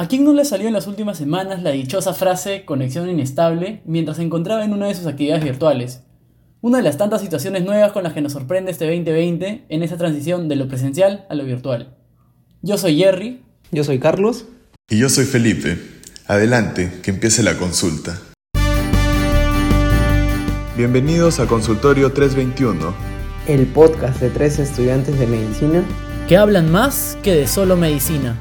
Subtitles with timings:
[0.00, 4.18] ¿A quién no le salió en las últimas semanas la dichosa frase conexión inestable mientras
[4.18, 6.02] se encontraba en una de sus actividades virtuales?
[6.60, 9.96] Una de las tantas situaciones nuevas con las que nos sorprende este 2020 en esa
[9.96, 11.96] transición de lo presencial a lo virtual.
[12.62, 13.42] Yo soy Jerry.
[13.72, 14.44] Yo soy Carlos.
[14.88, 15.76] Y yo soy Felipe.
[16.28, 18.20] Adelante, que empiece la consulta.
[20.76, 22.94] Bienvenidos a Consultorio 321.
[23.48, 25.82] El podcast de tres estudiantes de medicina
[26.28, 28.38] que hablan más que de solo medicina.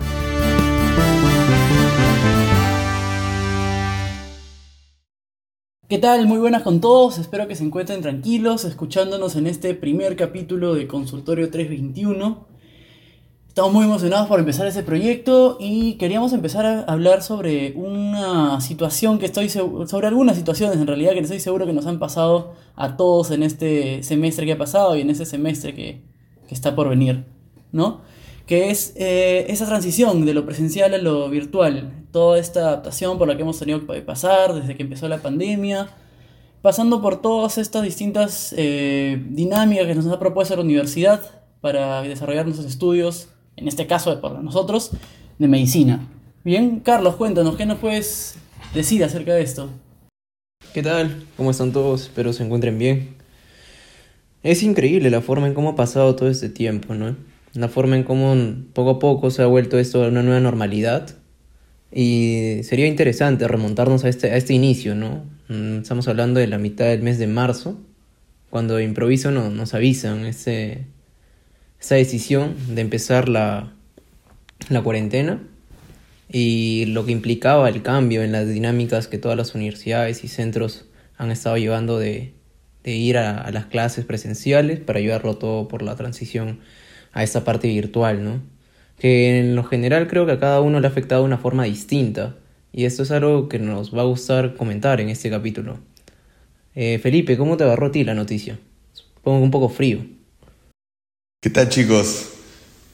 [5.90, 6.28] ¿Qué tal?
[6.28, 10.86] Muy buenas con todos, espero que se encuentren tranquilos escuchándonos en este primer capítulo de
[10.86, 12.46] Consultorio 321.
[13.48, 19.18] Estamos muy emocionados por empezar ese proyecto y queríamos empezar a hablar sobre una situación
[19.18, 22.98] que estoy sobre algunas situaciones en realidad que estoy seguro que nos han pasado a
[22.98, 26.02] todos en este semestre que ha pasado y en ese semestre que,
[26.50, 27.24] que está por venir,
[27.72, 28.02] ¿no?
[28.48, 33.28] que es eh, esa transición de lo presencial a lo virtual, toda esta adaptación por
[33.28, 35.88] la que hemos tenido que pasar desde que empezó la pandemia,
[36.64, 41.22] pasando por todas estas distintas eh, dinámicas que nos ha propuesto la universidad
[41.62, 44.94] para desarrollar nuestros estudios, en este caso por nosotros,
[45.38, 46.08] de medicina.
[46.44, 48.40] Bien, Carlos, cuéntanos, ¿qué nos puedes
[48.74, 49.70] decir acerca de esto?
[50.74, 51.24] ¿Qué tal?
[51.38, 52.02] ¿Cómo están todos?
[52.02, 53.16] Espero se encuentren bien.
[54.42, 57.16] Es increíble la forma en cómo ha pasado todo este tiempo, ¿no?
[57.54, 58.36] la forma en cómo
[58.74, 61.17] poco a poco se ha vuelto esto una nueva normalidad.
[61.92, 65.26] Y sería interesante remontarnos a este, a este inicio, ¿no?
[65.48, 67.80] Mm, estamos hablando de la mitad del mes de marzo,
[68.50, 70.86] cuando improviso no, nos avisan ese,
[71.80, 73.74] esa decisión de empezar la,
[74.70, 75.42] la cuarentena
[76.30, 80.86] y lo que implicaba el cambio en las dinámicas que todas las universidades y centros
[81.18, 82.34] han estado llevando de,
[82.84, 86.60] de ir a, a, las clases presenciales para ayudarlo todo por la transición
[87.14, 88.57] a esa parte virtual, ¿no?
[88.98, 91.66] Que en lo general creo que a cada uno le ha afectado de una forma
[91.66, 92.36] distinta.
[92.72, 95.80] Y esto es algo que nos va a gustar comentar en este capítulo.
[96.76, 98.60] Eh, Felipe, ¿cómo te agarró a ti la noticia?
[98.94, 100.06] Supongo un poco frío.
[101.42, 102.30] ¿Qué tal chicos?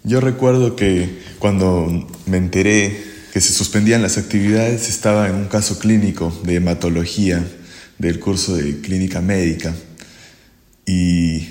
[0.04, 1.10] Yo recuerdo que
[1.40, 7.44] cuando me enteré que se suspendían las actividades estaba en un caso clínico de hematología
[7.98, 9.74] del curso de clínica médica.
[10.86, 11.48] Y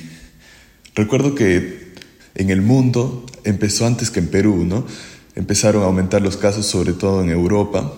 [0.94, 1.92] recuerdo que
[2.34, 4.86] en el mundo empezó antes que en Perú, ¿no?
[5.34, 7.92] Empezaron a aumentar los casos, sobre todo en Europa.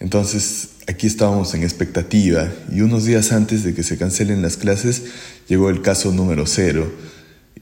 [0.00, 5.04] Entonces, aquí estábamos en expectativa y unos días antes de que se cancelen las clases
[5.48, 6.90] llegó el caso número cero.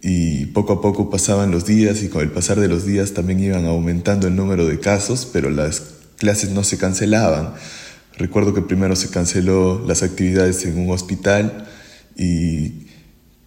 [0.00, 3.40] Y poco a poco pasaban los días y con el pasar de los días también
[3.40, 5.82] iban aumentando el número de casos, pero las
[6.16, 7.54] clases no se cancelaban.
[8.16, 11.68] Recuerdo que primero se canceló las actividades en un hospital
[12.16, 12.86] y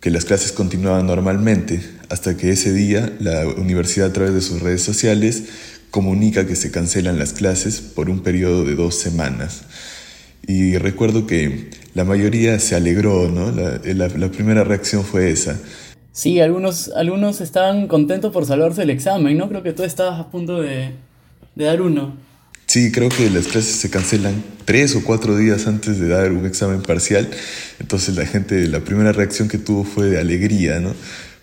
[0.02, 1.82] que las clases continuaban normalmente,
[2.12, 5.46] hasta que ese día la universidad a través de sus redes sociales
[5.92, 9.64] comunica que se cancelan las clases por un periodo de dos semanas.
[10.46, 13.52] Y recuerdo que la mayoría se alegró, ¿no?
[13.52, 15.58] La, primera reacción fue esa.
[16.12, 19.48] Sí, algunos, algunos estaban contentos por salvarse el examen, ¿no?
[19.48, 20.92] Creo que tú estabas a punto de,
[21.56, 22.18] de dar uno.
[22.66, 26.46] Sí, creo que las clases se cancelan tres o cuatro días antes de dar un
[26.46, 27.30] examen parcial.
[27.80, 30.94] Entonces la gente, la primera reacción que tuvo fue de alegría, ¿no?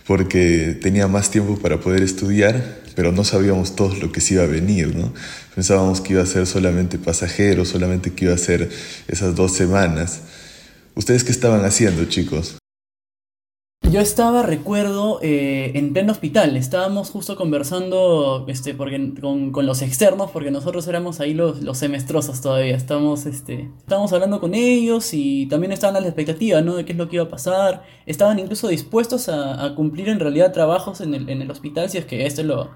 [0.09, 4.43] Porque tenía más tiempo para poder estudiar, pero no sabíamos todos lo que se iba
[4.43, 5.13] a venir, ¿no?
[5.55, 8.71] Pensábamos que iba a ser solamente pasajero, solamente que iba a ser
[9.07, 10.21] esas dos semanas.
[10.97, 12.59] ¿Ustedes qué estaban haciendo, chicos?
[13.91, 16.59] Yo estaba, recuerdo, eh, en pleno hospital.
[16.59, 21.79] Estábamos justo conversando este, porque, con, con, los externos, porque nosotros éramos ahí los, los
[21.79, 22.77] semestrosos todavía.
[22.77, 26.77] Estamos, este, estábamos hablando con ellos y también estaban a la expectativa ¿no?
[26.77, 27.83] de qué es lo que iba a pasar.
[28.05, 31.97] Estaban incluso dispuestos a, a cumplir en realidad trabajos en el, en el, hospital si
[31.97, 32.69] es que esto lo,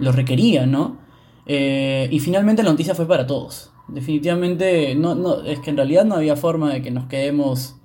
[0.00, 0.98] lo requería, ¿no?
[1.46, 3.70] Eh, y finalmente la noticia fue para todos.
[3.86, 7.77] Definitivamente, no, no, es que en realidad no había forma de que nos quedemos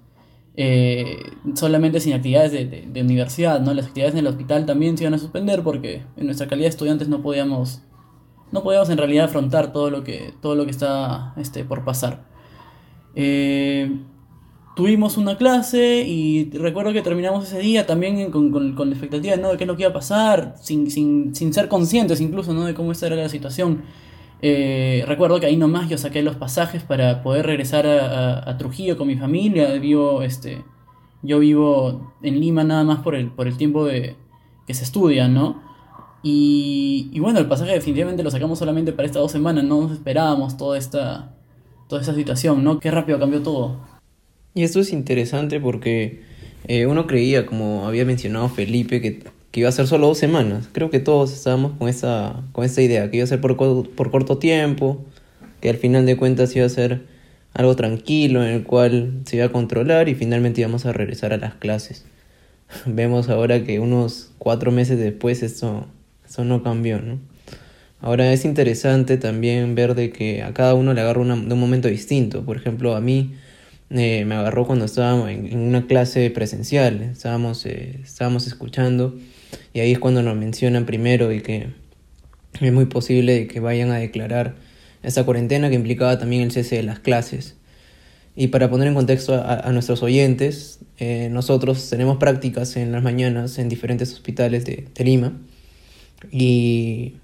[0.55, 3.73] eh, solamente sin actividades de, universidad, ¿no?
[3.73, 6.69] Las actividades en el hospital también se iban a suspender porque en nuestra calidad de
[6.69, 7.81] estudiantes no podíamos,
[8.51, 12.25] no podíamos en realidad afrontar todo lo que, todo lo que está este, por pasar.
[13.15, 13.99] Eh,
[14.75, 19.51] tuvimos una clase y recuerdo que terminamos ese día también con, con, la expectativa ¿no?
[19.51, 22.65] de qué es lo iba a pasar, sin, sin, sin ser conscientes incluso ¿no?
[22.65, 23.83] de cómo esta era la situación.
[24.45, 29.07] Eh, recuerdo que ahí nomás yo saqué los pasajes para poder regresar a, Trujillo con
[29.07, 29.71] mi familia.
[29.75, 30.65] Vivo, este,
[31.21, 34.17] yo vivo en Lima nada más por el, por el tiempo de,
[34.67, 35.61] que se estudia, ¿no?
[36.23, 40.57] Y, bueno, el pasaje definitivamente lo sacamos solamente para estas dos semanas, no nos esperábamos
[40.57, 41.37] toda esta,
[41.87, 42.79] toda esta situación, ¿no?
[42.79, 43.77] Qué rápido cambió todo.
[44.53, 46.21] Y esto es interesante porque
[46.67, 49.23] eh, uno creía, como había mencionado Felipe, que
[49.53, 50.67] que iba a ser solo dos semanas.
[50.71, 54.09] Creo que todos estábamos con esa, con esa idea, que iba a ser por, por
[54.09, 55.05] corto tiempo,
[55.61, 57.03] que al final de cuentas iba a ser
[57.53, 61.37] algo tranquilo en el cual se iba a controlar y finalmente íbamos a regresar a
[61.37, 62.03] las clases.
[62.87, 65.85] Vemos ahora que unos cuatro meses después eso,
[66.27, 67.19] eso no cambió, ¿no?
[68.01, 71.89] Ahora es interesante también ver de que a cada uno le agarra de un momento
[71.89, 72.43] distinto.
[72.43, 73.35] Por ejemplo, a mí
[73.91, 79.15] eh, me agarró cuando estábamos en, una clase presencial, estábamos, eh, estábamos escuchando
[79.73, 81.69] y ahí es cuando nos mencionan primero y que
[82.59, 84.55] es muy posible que vayan a declarar
[85.01, 87.55] esa cuarentena que implicaba también el cese de las clases.
[88.35, 93.59] Y para poner en contexto a, nuestros oyentes, eh, nosotros tenemos prácticas en las mañanas
[93.59, 95.33] en diferentes hospitales de, Lima
[96.31, 97.15] y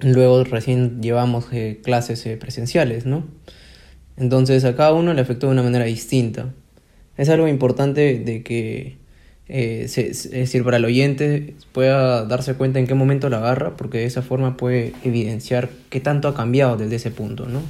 [0.00, 3.26] luego recién llevamos eh, clases eh, presenciales, ¿no?
[4.16, 6.54] Entonces a cada uno le afectó de una manera distinta.
[7.18, 8.96] Es algo importante de que
[9.54, 13.98] eh, es decir, para el oyente pueda darse cuenta en qué momento la agarra, porque
[13.98, 17.60] de esa forma puede evidenciar qué tanto ha cambiado desde ese punto, ¿no?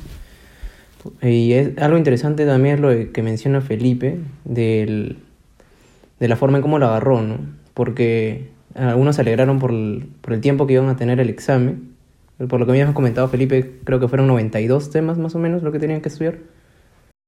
[1.28, 5.16] Y es algo interesante también es lo que menciona Felipe del,
[6.20, 7.38] de la forma en cómo la agarró, ¿no?
[7.74, 11.94] Porque algunos se alegraron por el, por el tiempo que iban a tener el examen.
[12.48, 15.64] Por lo que me habías comentado, Felipe, creo que fueron 92 temas más o menos
[15.64, 16.38] lo que tenían que estudiar.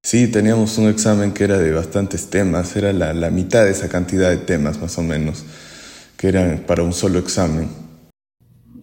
[0.04, 3.88] Sí, teníamos un examen que era de bastantes temas, era la, la, mitad de esa
[3.88, 5.46] cantidad de temas más o menos,
[6.18, 7.70] que eran para un solo examen.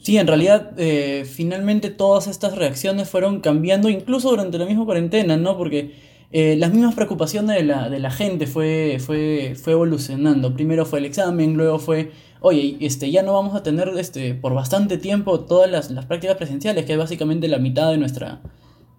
[0.02, 5.38] Sí, en realidad eh, finalmente todas estas reacciones fueron cambiando incluso durante la misma cuarentena,
[5.38, 5.60] ¿no?
[5.60, 5.94] Porque
[6.32, 10.56] eh, las mismas preocupaciones de la, de la gente fue, fue, fue evolucionando.
[10.56, 14.56] Primero fue el examen, luego fue, oye, este, ya no vamos a tener este, por
[14.56, 18.42] bastante tiempo todas las, las prácticas presenciales, que es básicamente la mitad de nuestra,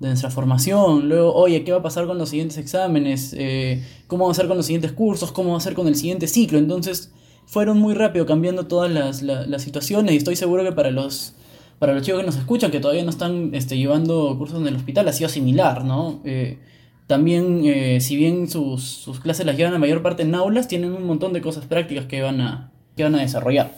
[0.02, 3.32] de nuestra formación, luego, oye, ¿qué va a pasar con los siguientes exámenes?
[3.38, 5.30] Eh, ¿Cómo va a ser con los siguientes cursos?
[5.30, 6.58] ¿Cómo va a ser con el siguiente ciclo?
[6.58, 7.12] Entonces,
[7.46, 11.34] fueron muy rápido cambiando todas las, las, situaciones y estoy seguro que para los,
[11.78, 14.74] para los chicos que nos escuchan, que todavía no están este, llevando cursos en el
[14.74, 16.20] hospital, ha sido similar, ¿no?
[16.24, 16.58] Eh,
[17.06, 20.92] también, eh, si bien sus, sus, clases las llevan la mayor parte en aulas, tienen
[20.92, 23.72] un montón de cosas prácticas que van a, que van a desarrollar.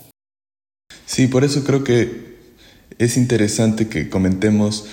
[1.05, 2.35] Sí, por eso creo que
[2.97, 4.87] es interesante que comentemos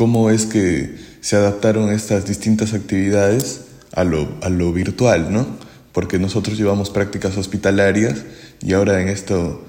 [0.00, 5.46] cómo es que se adaptaron estas distintas actividades a lo, a lo virtual, ¿no?
[5.92, 8.22] Porque nosotros llevamos prácticas hospitalarias
[8.62, 9.62] y ahora en, esto,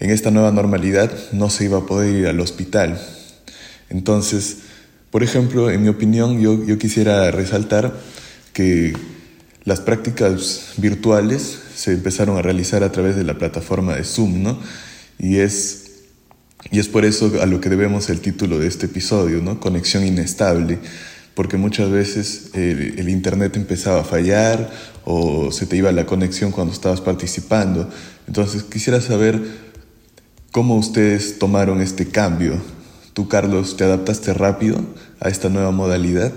[0.00, 3.00] en esta nueva normalidad no se iba a poder ir al hospital.
[3.88, 4.56] Entonces,
[5.12, 7.94] por ejemplo, en mi opinión, yo, yo quisiera resaltar
[8.52, 8.92] que
[9.62, 14.58] las prácticas virtuales se empezaron a realizar a través de la plataforma de Zoom, ¿no?
[15.20, 15.85] Y es
[16.70, 19.60] y es por eso a lo que debemos el título de este episodio, ¿no?
[19.60, 20.78] Conexión inestable,
[21.34, 24.70] porque muchas veces el, internet empezaba a fallar
[25.04, 27.88] o se te iba la conexión cuando estabas participando.
[28.26, 29.40] Entonces quisiera saber
[30.50, 32.58] cómo ustedes tomaron este cambio.
[33.12, 34.78] ¿Tú, Carlos, te adaptaste rápido
[35.20, 36.32] a esta nueva modalidad?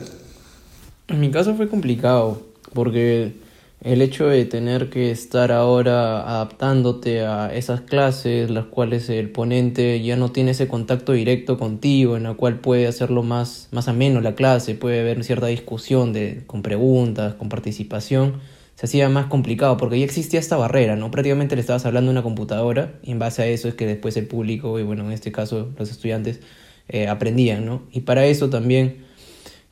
[1.07, 3.33] En mi caso fue complicado, porque
[3.81, 10.01] el hecho de tener que estar ahora adaptándote a esas clases, las cuales el ponente
[10.01, 14.19] ya no tiene ese contacto directo contigo, en la cual puede hacerlo más, más ameno
[14.19, 18.41] la clase, puede haber cierta discusión de, con preguntas, con participación,
[18.75, 21.11] se hacía más complicado porque ya existía esta barrera, ¿no?
[21.11, 24.15] Prácticamente le estabas hablando a una computadora y en base a eso es que después
[24.17, 26.41] el público, y bueno, en este caso los estudiantes,
[26.87, 27.83] eh, aprendían, ¿no?
[27.91, 29.08] Y para eso también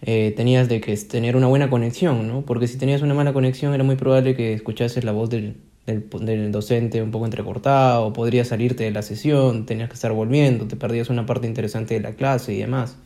[0.01, 2.43] eh, tenías de que tener una buena conexión, ¿no?
[2.45, 6.51] Porque si tenías una mala conexión era muy probable que escuchases la voz del, del,
[6.51, 10.75] docente un poco entrecortada o podría salirte de la sesión, tenías que estar volviendo, te
[10.75, 12.97] perdías una parte interesante de la clase y demás.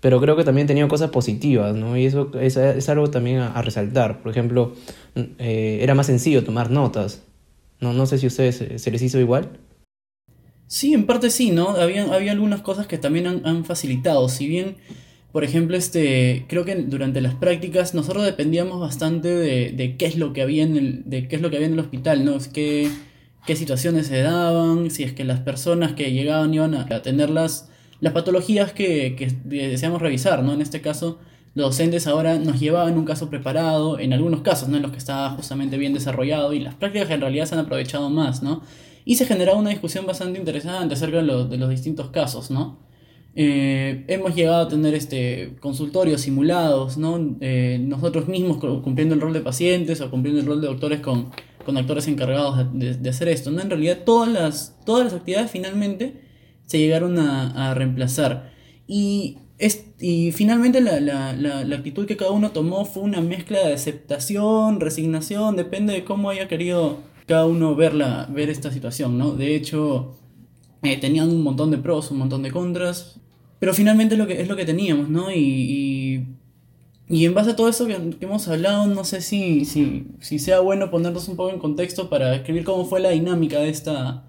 [0.00, 1.96] Pero creo que también tenía cosas positivas, ¿no?
[1.96, 4.20] Y eso es, algo también a, resaltar.
[4.20, 4.74] Por ejemplo,
[5.14, 7.22] eh, era más sencillo tomar notas.
[7.80, 9.60] No, no sé si a ustedes se les hizo igual.
[10.66, 11.70] Sí, en parte sí, ¿no?
[11.70, 14.28] Había, había algunas cosas que también han, han facilitado.
[14.28, 14.76] Si bien
[15.32, 20.34] por ejemplo, este, creo que durante las prácticas nosotros dependíamos bastante de, qué es lo
[20.34, 22.36] que había en el, de qué es lo que había en el hospital, ¿no?
[22.52, 22.90] Qué,
[23.46, 27.70] qué situaciones se daban, si es que las personas que llegaban iban a, tener las,
[28.00, 30.52] las patologías que, que deseamos revisar, ¿no?
[30.52, 31.18] En este caso,
[31.54, 34.76] los docentes ahora nos llevaban un caso preparado, en algunos casos, ¿no?
[34.76, 38.10] En los que estaba justamente bien desarrollado, y las prácticas en realidad se han aprovechado
[38.10, 38.62] más, ¿no?
[39.06, 42.91] Y se generaba una discusión bastante interesante acerca de, de los distintos casos, ¿no?
[43.34, 46.98] Eh, hemos llegado a tener este, consultorios simulados.
[47.40, 51.30] Eh, nosotros mismos cumpliendo el rol de pacientes o cumpliendo el rol de doctores con,
[51.64, 53.50] con actores encargados de, hacer esto.
[53.50, 53.62] ¿no?
[53.62, 56.22] En realidad todas las, todas las actividades finalmente
[56.66, 58.52] se llegaron a, reemplazar.
[58.86, 63.20] Y, es, y finalmente la, la, la, la, actitud que cada uno tomó fue una
[63.20, 67.94] mezcla de aceptación, resignación, depende de cómo haya querido cada uno ver,
[68.30, 69.32] ver esta situación, ¿no?
[69.32, 70.16] De hecho,
[70.82, 73.20] eh, tenían un montón de pros, un montón de contras,
[73.62, 75.30] pero finalmente lo que, es lo que teníamos, ¿no?
[75.30, 76.26] Y,
[77.08, 80.58] y, en base a todo eso que, hemos hablado, no sé si, si, si, sea
[80.58, 84.24] bueno ponernos un poco en contexto para escribir cómo fue la dinámica de, esta,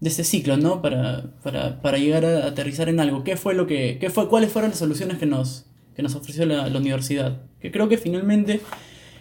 [0.00, 0.82] de este ciclo, ¿no?
[0.82, 3.24] Para, para, para llegar a aterrizar en algo.
[3.24, 5.64] ¿Qué fue lo que, qué fue, ¿Cuáles fueron las soluciones que nos,
[5.96, 7.40] que nos ofreció la, la universidad?
[7.60, 8.60] Que creo que finalmente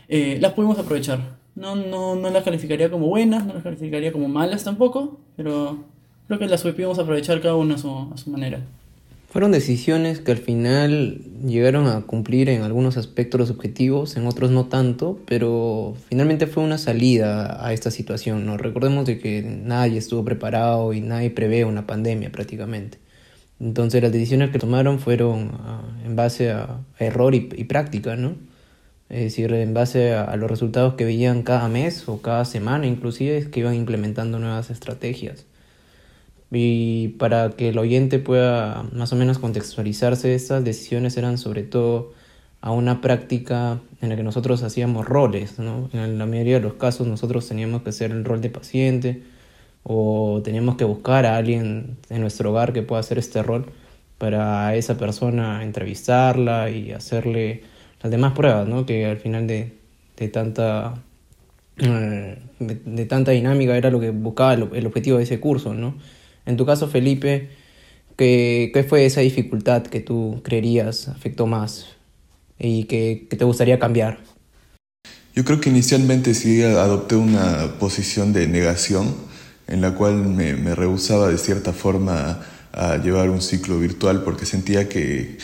[0.09, 1.37] eh, las pudimos aprovechar.
[1.55, 5.85] No, no, no las calificaría como buenas, no las calificaría como malas tampoco, pero
[6.27, 8.59] creo que las supimos aprovechar cada una a su, a su manera.
[9.33, 14.51] Fueron decisiones que al final llegaron a cumplir en algunos aspectos los objetivos, en otros
[14.51, 18.45] no tanto, pero finalmente fue una salida a esta situación.
[18.45, 18.57] ¿no?
[18.57, 22.99] Recordemos de que nadie estuvo preparado y nadie prevé una pandemia prácticamente.
[23.59, 28.35] Entonces las decisiones que tomaron fueron ah, en base a, error y, práctica, ¿no?
[29.09, 33.39] es decir, en base a, los resultados que veían cada mes o cada semana inclusive,
[33.39, 35.47] es que iban implementando nuevas estrategias.
[36.53, 42.13] Y para que el oyente pueda más o menos contextualizarse, estas decisiones eran sobre todo
[42.61, 45.59] a una práctica en la que nosotros hacíamos roles.
[45.59, 45.89] ¿no?
[45.93, 49.23] En la mayoría de los casos nosotros teníamos que hacer el rol de paciente
[49.83, 53.65] o teníamos que buscar a alguien en nuestro hogar que pueda hacer este rol
[54.17, 57.63] para esa persona entrevistarla y hacerle
[58.01, 58.85] las demás pruebas, ¿no?
[58.85, 59.73] Que al final de,
[60.17, 60.95] de tanta
[61.77, 65.95] eh, de, tanta dinámica era lo que buscaba el, objetivo de ese curso, ¿no?
[66.45, 67.49] En tu caso, Felipe,
[68.17, 71.87] ¿qué, ¿qué, fue esa dificultad que tú creerías afectó más
[72.59, 74.19] y que, te gustaría cambiar?
[75.35, 79.15] Yo creo que inicialmente sí adopté una posición de negación
[79.67, 84.45] en la cual me, me rehusaba de cierta forma a llevar un ciclo virtual porque
[84.45, 85.37] sentía que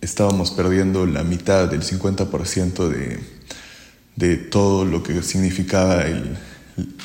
[0.00, 3.18] estábamos perdiendo la mitad del 50% de,
[4.16, 6.36] de todo lo que significaba el,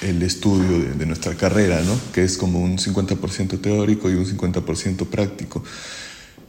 [0.02, 1.98] el estudio de, nuestra carrera, ¿no?
[2.14, 5.64] que es como un 50% teórico y un 50% práctico.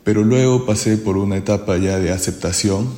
[0.04, 2.88] Pero luego pasé por una etapa ya de aceptación,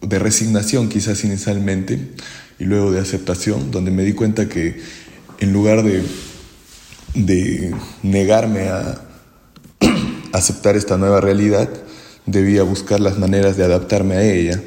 [0.00, 2.12] de resignación quizás inicialmente,
[2.58, 4.80] y luego de aceptación, donde me di cuenta que
[5.40, 5.82] en lugar
[7.14, 9.00] de negarme a
[10.32, 11.68] aceptar esta nueva realidad,
[12.26, 14.62] debía buscar las maneras de adaptarme a ella.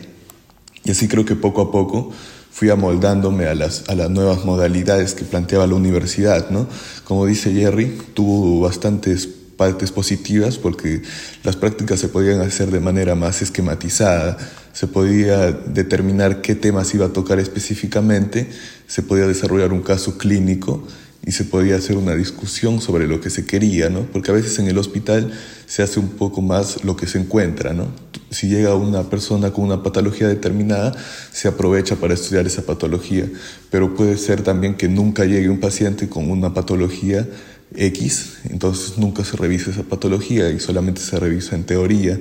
[0.83, 2.13] Y así creo que poco a poco
[2.57, 6.65] fui amoldándome a las, a las nuevas modalidades que planteaba la universidad, ¿no?
[7.03, 11.03] Como dice Jerry, tuvo bastantes partes positivas porque
[11.43, 14.37] las prácticas se podían hacer de manera más esquematizada,
[14.73, 18.49] se podía determinar qué temas iba a tocar específicamente,
[18.87, 20.83] se podía desarrollar un caso clínico
[21.23, 24.01] y se podía hacer una discusión sobre lo que se quería, ¿no?
[24.11, 25.31] Porque a veces en el hospital
[25.67, 27.91] se hace un poco más lo que se encuentra, ¿no?
[28.29, 30.93] Si llega una persona con una patología determinada,
[31.31, 33.25] se aprovecha para estudiar esa patología,
[33.71, 37.27] pero puede ser también que nunca llegue un paciente con una patología
[37.75, 42.19] X, entonces nunca se revisa esa patología y solamente se revisa en teoría,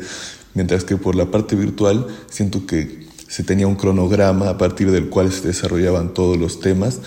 [0.54, 5.08] mientras que por la parte virtual siento que se tenía un cronograma a partir del
[5.08, 7.00] cual se desarrollaban todos los temas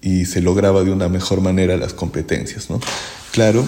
[0.00, 2.70] y se lograba de una mejor manera las competencias.
[2.70, 2.80] ¿no?
[3.30, 3.64] Claro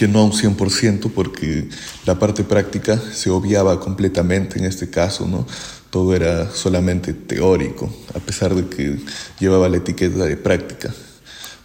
[0.00, 1.68] que no a un 100% porque
[2.06, 5.46] la parte práctica se obviaba completamente en este caso, ¿no?
[5.90, 8.98] todo era solamente teórico, a pesar de que
[9.38, 10.90] llevaba la etiqueta de práctica.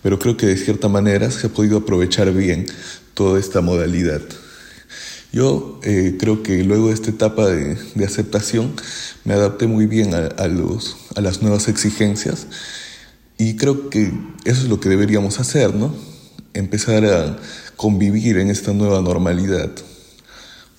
[0.04, 2.66] Pero creo que de cierta manera se ha podido aprovechar bien
[3.14, 4.22] toda esta modalidad.
[5.32, 8.74] Yo eh, creo que luego de esta etapa de, de aceptación
[9.24, 12.48] me adapté muy bien a, a, los, a las nuevas exigencias
[13.38, 14.12] y creo que
[14.44, 15.96] eso es lo que deberíamos hacer, ¿no?
[16.54, 17.38] Empezar a
[17.76, 19.70] convivir en esta nueva normalidad.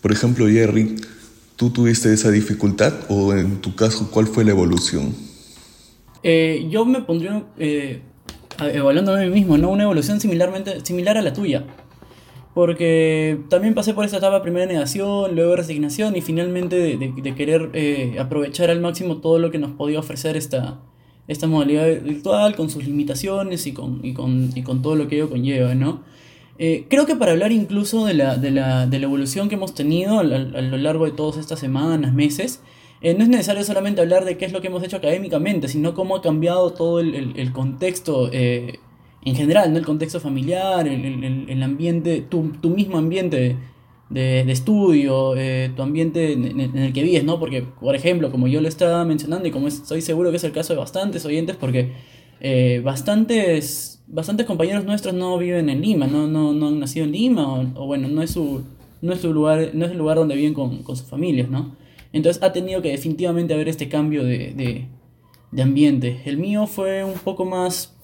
[0.00, 0.96] Por ejemplo, Jerry,
[1.56, 5.14] ¿tú tuviste esa dificultad o en tu caso cuál fue la evolución?
[6.22, 8.00] Eh, yo me pondría eh,
[8.58, 9.70] evaluando a mí mismo, ¿no?
[9.70, 11.64] Una evolución similarmente, similar a la tuya.
[12.54, 17.70] Porque también pasé por esa etapa primero de negación, luego resignación y finalmente de querer
[17.74, 20.80] eh, aprovechar al máximo todo lo que nos podía ofrecer esta,
[21.28, 25.16] esta modalidad virtual con sus limitaciones y con, y con, y con todo lo que
[25.16, 26.02] ello conlleva, ¿no?
[26.58, 29.74] Eh, creo que para hablar incluso de la, de la, de la evolución que hemos
[29.74, 32.60] tenido a, lo largo de todas estas semanas, meses,
[33.02, 35.94] eh, no es necesario solamente hablar de qué es lo que hemos hecho académicamente, sino
[35.94, 38.78] cómo ha cambiado todo el, el, contexto eh,
[39.24, 39.78] en general, ¿no?
[39.78, 43.56] el contexto familiar, el, el ambiente, tu, tu mismo ambiente
[44.08, 47.38] de, de estudio, eh, tu ambiente en, en, el que vives, ¿no?
[47.38, 50.52] Porque, por ejemplo, como yo lo estaba mencionando y como estoy seguro que es el
[50.52, 51.92] caso de bastantes oyentes, porque
[52.82, 57.72] bastantes, bastantes compañeros nuestros no viven en Lima, no, no, no han nacido en Lima,
[57.74, 58.62] o, bueno, no es su,
[59.02, 61.76] no es su lugar, no es el lugar donde viven con, con sus familias, ¿no?
[62.12, 64.86] Entonces ha tenido que definitivamente haber este cambio de, de,
[65.50, 66.22] de ambiente.
[66.24, 67.94] El mío fue un poco más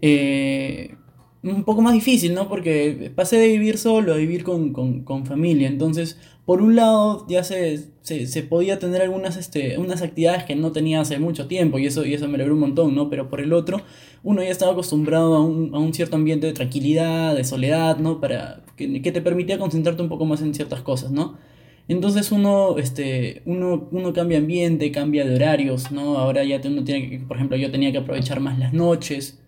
[0.00, 0.96] eh,
[1.42, 2.48] un poco más difícil, ¿no?
[2.48, 5.68] Porque pasé de vivir solo a vivir con, con, con familia.
[5.68, 10.54] Entonces, por un lado, ya se, se, se, podía tener algunas este, unas actividades que
[10.56, 13.10] no tenía hace mucho tiempo y eso, y eso me alegró un montón, ¿no?
[13.10, 13.82] Pero por el otro,
[14.22, 18.20] uno ya estaba acostumbrado a un, a un cierto ambiente de tranquilidad, de soledad, ¿no?
[18.20, 21.36] Para, que, que te permitía concentrarte un poco más en ciertas cosas, ¿no?
[21.88, 26.18] Entonces uno, este, uno, uno cambia ambiente, cambia de horarios, ¿no?
[26.18, 29.40] Ahora ya uno tiene que, por ejemplo, yo tenía que aprovechar más las noches,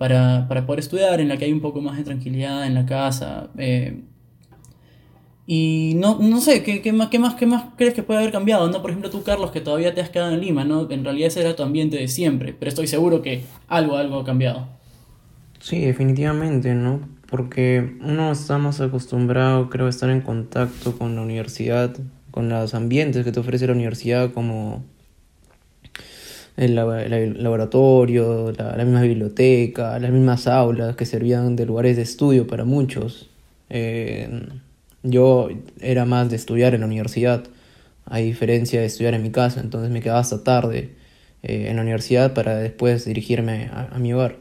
[0.00, 2.86] para, para, poder estudiar, en la que hay un poco más de tranquilidad en la
[2.86, 3.50] casa.
[3.58, 4.00] Eh,
[5.46, 8.32] y no, no sé, ¿qué, qué, más, qué, más, ¿qué más crees que puede haber
[8.32, 8.66] cambiado?
[8.70, 8.80] ¿no?
[8.80, 10.90] Por ejemplo, tú, Carlos, que todavía te has quedado en Lima, ¿no?
[10.90, 14.24] En realidad ese era tu ambiente de siempre, pero estoy seguro que algo, algo ha
[14.24, 14.68] cambiado.
[15.58, 17.00] Sí, definitivamente, ¿no?
[17.28, 21.94] Porque uno está más acostumbrado, creo, a estar en contacto con la universidad,
[22.30, 24.82] con los ambientes que te ofrece la universidad, como
[26.60, 32.64] el, laboratorio, la, misma biblioteca, las mismas aulas que servían de lugares de estudio para
[32.64, 33.30] muchos.
[33.70, 34.28] Eh,
[35.02, 35.48] yo
[35.80, 37.44] era más de estudiar en la universidad,
[38.04, 40.90] a diferencia de estudiar en mi casa, entonces me quedaba hasta tarde
[41.42, 44.36] eh, en la universidad para después dirigirme a, a mi hogar.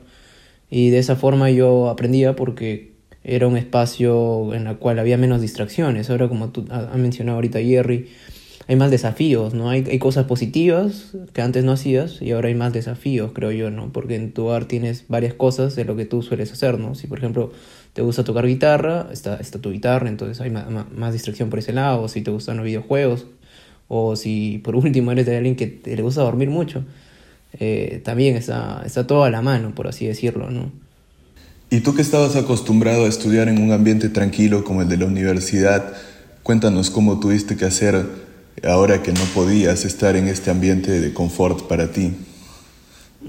[0.69, 5.39] Y de esa forma yo aprendía porque era un espacio en el cual había menos
[5.39, 6.09] distracciones.
[6.09, 8.09] Ahora, como tú has mencionado ahorita, Jerry,
[8.69, 9.71] hay más desafíos, ¿no?
[9.71, 13.71] Hay, hay cosas positivas que antes no hacías y ahora hay más desafíos, creo yo,
[13.71, 13.91] ¿no?
[13.91, 16.93] Porque en tu hogar tienes varias cosas de lo que tú sueles hacer, ¿no?
[16.93, 17.51] Si, por ejemplo,
[17.93, 21.73] te gusta tocar guitarra, está, está tu guitarra, entonces hay más, más, distracción por ese
[21.73, 23.25] lado, o si te gustan los videojuegos,
[23.87, 26.85] o si por último eres de alguien que te, le gusta dormir mucho,
[27.59, 30.71] eh, también está, está todo a la mano, por así decirlo, ¿no?
[31.71, 35.05] ¿Y tú que estabas acostumbrado a estudiar en un ambiente tranquilo como el de la
[35.07, 35.91] universidad,
[36.43, 38.28] cuéntanos cómo tuviste que hacer
[38.63, 42.13] ahora que no podías estar en este ambiente de confort para ti?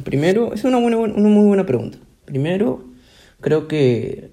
[0.04, 1.99] Primero, es una, buena, una muy buena pregunta.
[2.25, 2.84] Primero,
[3.40, 4.30] creo que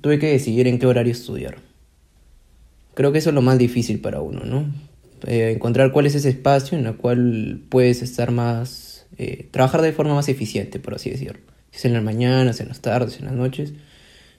[0.00, 1.56] tuve que decidir en qué horario estudiar.
[2.94, 4.66] Creo que eso es lo más difícil para uno, ¿no?
[5.26, 9.92] Eh, encontrar cuál es ese espacio en el cual puedes estar más, eh, trabajar de
[9.92, 11.40] forma más eficiente, por así decirlo.
[11.70, 13.72] Si es en las mañanas, en las tardes, en las noches.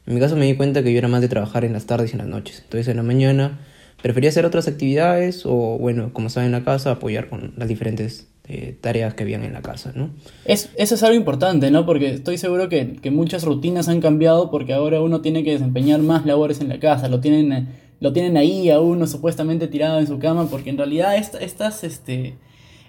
[0.05, 2.12] En mi caso me di cuenta que yo era más de trabajar en las tardes
[2.12, 2.62] y en las noches.
[2.63, 3.60] Entonces en la mañana
[4.06, 8.28] Prefería hacer otras actividades o, bueno, como estaba en la casa, apoyar con las diferentes
[8.48, 10.12] eh, tareas que habían en la casa, ¿no?
[10.46, 11.88] Es, eso es algo importante, ¿no?
[11.88, 16.02] Porque estoy seguro que, que, muchas rutinas han cambiado porque ahora uno tiene que desempeñar
[16.02, 20.06] más labores en la casa, lo tienen, lo tienen ahí a uno supuestamente tirado en
[20.06, 22.36] su cama, porque en realidad estas, este,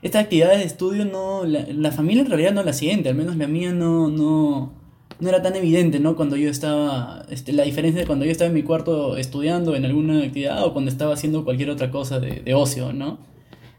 [0.03, 3.37] estas actividades de estudio no, la, la familia en realidad no la siente, al menos
[3.37, 4.75] la mía no, no,
[5.21, 6.17] no era tan evidente, ¿no?
[6.17, 9.85] Cuando yo estaba, este, la diferencia de cuando yo estaba en mi cuarto estudiando en
[9.85, 13.19] alguna actividad o cuando estaba haciendo cualquier otra cosa de, de ocio, ¿no?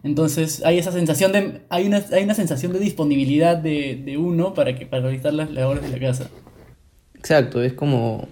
[0.04, 4.76] Entonces hay esa sensación de, hay una, hay una sensación de disponibilidad de, uno para,
[4.76, 6.30] que, para realizar las labores de la casa.
[7.16, 8.28] Exacto, es como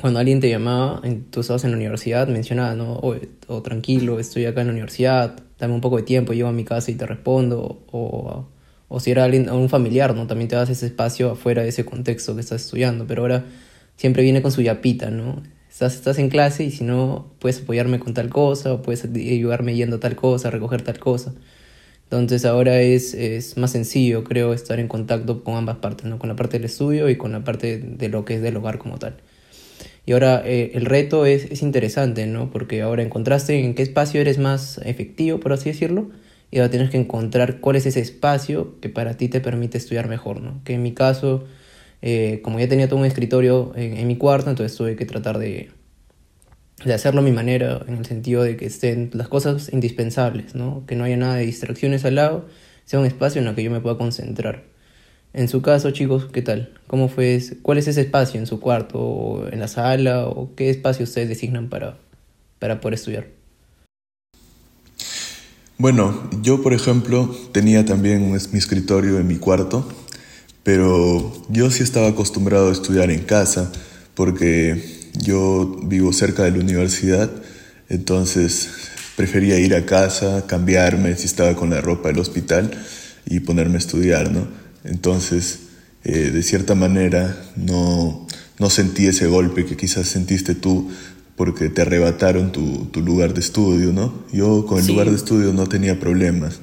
[0.00, 2.94] cuando alguien te llamaba, tú estabas en la universidad, mencionaba, ¿no?
[2.94, 3.14] O,
[3.48, 6.64] o tranquilo, estoy acá en la universidad, dame un poco de tiempo, llego a mi
[6.64, 8.48] casa y te respondo, o
[8.92, 10.26] o si era alguien, un familiar, ¿no?
[10.26, 13.44] También te das ese espacio afuera de ese contexto que estás estudiando, pero ahora
[13.96, 15.42] siempre viene con su yapita, ¿no?
[15.70, 19.76] Estás, estás en clase y si no, puedes apoyarme con tal cosa, o puedes ayudarme
[19.76, 21.32] yendo a tal cosa, a recoger tal cosa.
[22.02, 26.18] Entonces ahora es, es más sencillo, creo, estar en contacto con ambas partes, ¿no?
[26.18, 28.78] Con la parte del estudio y con la parte de lo que es del hogar
[28.78, 29.18] como tal.
[30.04, 32.50] Y ahora eh, el reto es, es interesante, ¿no?
[32.50, 36.10] Porque ahora encontraste en qué espacio eres más efectivo, por así decirlo,
[36.50, 40.08] y ahora tienes que encontrar cuál es ese espacio que para ti te permite estudiar
[40.08, 40.60] mejor, ¿no?
[40.64, 41.44] Que en mi caso,
[42.02, 45.38] eh, como ya tenía todo un escritorio en, en, mi cuarto, entonces tuve que tratar
[45.38, 45.70] de,
[46.84, 50.84] de hacerlo a mi manera, en el sentido de que estén las cosas indispensables, ¿no?
[50.86, 52.46] Que no haya nada de distracciones al lado,
[52.84, 54.64] sea un espacio en el que yo me pueda concentrar.
[55.32, 56.74] En su caso, chicos, ¿qué tal?
[56.88, 57.40] ¿Cómo fue?
[57.62, 61.28] ¿Cuál es ese espacio en su cuarto, o en la sala, o qué espacio ustedes
[61.28, 61.98] designan para,
[62.58, 63.39] para poder estudiar?
[65.80, 69.88] Bueno, yo por ejemplo tenía también mi escritorio en mi cuarto,
[70.62, 73.72] pero yo sí estaba acostumbrado a estudiar en casa
[74.12, 77.30] porque yo vivo cerca de la universidad,
[77.88, 78.68] entonces
[79.16, 82.70] prefería ir a casa, cambiarme si estaba con la ropa del hospital
[83.24, 84.48] y ponerme a estudiar, ¿no?
[84.84, 85.60] Entonces,
[86.04, 88.26] eh, de cierta manera, no,
[88.58, 90.90] no sentí ese golpe que quizás sentiste tú
[91.40, 94.12] porque te arrebataron tu, tu lugar de estudio, ¿no?
[94.30, 94.92] Yo con el sí.
[94.92, 96.60] lugar de estudio no tenía problemas.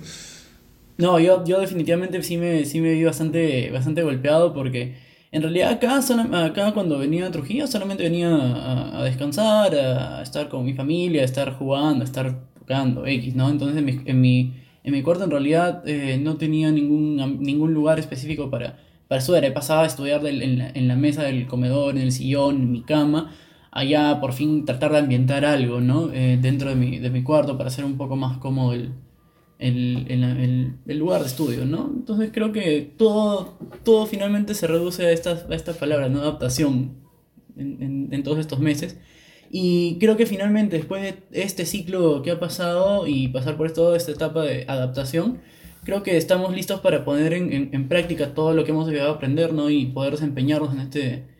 [0.99, 4.93] No, yo, yo definitivamente sí me, sí me vi bastante, bastante golpeado porque
[5.31, 5.99] en realidad acá,
[6.45, 11.23] acá cuando venía a Trujillo solamente venía a, a, descansar, a estar con mi familia,
[11.23, 13.49] a estar jugando, a estar tocando X, ¿no?
[13.49, 17.73] Entonces en mi, en mi, en mi cuarto en realidad eh, no tenía ningún, ningún
[17.73, 19.43] lugar específico para, para estudiar.
[19.43, 22.71] He pasado a estudiar en, la, en la mesa del comedor, en el sillón, en
[22.71, 23.33] mi cama,
[23.77, 26.11] allá por fin tratar de ambientar algo, ¿no?
[26.11, 28.91] Eh, dentro de mi, de mi cuarto para hacer un poco más cómodo el,
[29.59, 31.91] el, el, lugar de estudio, ¿no?
[31.95, 36.21] Entonces creo que todo, todo finalmente se reduce a esta, a esta palabra, ¿no?
[36.21, 36.95] Adaptación
[37.55, 38.97] en, en, en, todos estos meses.
[39.51, 43.95] Y creo que finalmente después de este ciclo que ha pasado y pasar por toda
[43.95, 45.39] esta etapa de adaptación,
[45.83, 49.15] creo que estamos listos para poner en, en, práctica todo lo que hemos llegado a
[49.17, 49.69] aprender, ¿no?
[49.69, 51.36] Y poder desempeñarnos en este,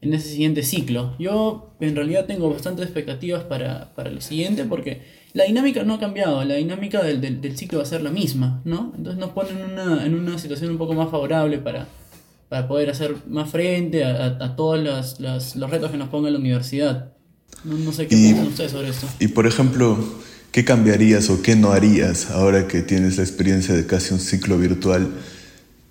[0.00, 1.14] en ese siguiente ciclo.
[1.18, 6.00] Yo en realidad tengo bastantes expectativas para, para lo siguiente porque la dinámica no ha
[6.00, 8.92] cambiado, la dinámica del, del, del, ciclo va a ser la misma, ¿no?
[8.96, 11.86] Entonces nos ponen en una, en una situación un poco más favorable para,
[12.48, 16.08] para poder hacer más frente a, a, a todos los, los, los, retos que nos
[16.08, 17.12] ponga la universidad.
[17.64, 19.06] No, no sé qué y, piensan ustedes sobre esto.
[19.20, 19.98] Y por ejemplo,
[20.52, 24.58] ¿qué cambiarías o qué no harías ahora que tienes la experiencia de casi un ciclo
[24.58, 25.08] virtual?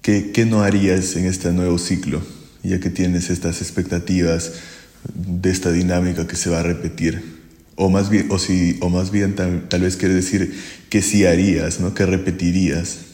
[0.01, 2.21] ¿Qué, qué no harías en este nuevo ciclo?
[2.63, 4.53] Ya que tienes estas expectativas
[5.13, 7.37] de esta dinámica que se va a repetir.
[7.75, 10.53] O más bien, o si, o más bien tal, tal vez quiere decir
[10.89, 11.93] que sí harías, ¿no?
[11.93, 13.07] Que repetirías.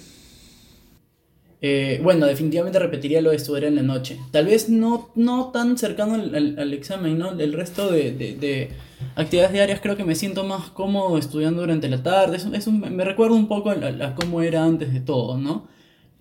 [1.66, 4.20] Eh, bueno, definitivamente repetiría lo de estudiar en la noche.
[4.32, 7.32] Tal vez no, no tan cercano al, al, al examen, ¿no?
[7.40, 8.70] El resto de, de, de,
[9.16, 12.36] actividades diarias creo que me siento más cómodo estudiando durante la tarde.
[12.36, 15.70] Es, es un, me recuerdo un poco a, a, cómo era antes de todo, ¿no?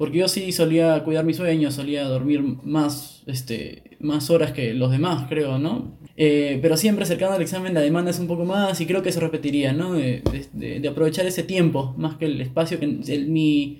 [0.02, 4.90] Porque yo sí solía cuidar mi sueño, solía dormir más, este, más horas que los
[4.90, 5.96] demás, creo, ¿no?
[6.16, 9.12] Eh, pero siempre cercano al examen la demanda es un poco más y creo que
[9.12, 9.92] se repetiría, ¿no?
[9.92, 13.78] De, de, aprovechar ese tiempo más que el espacio que mi,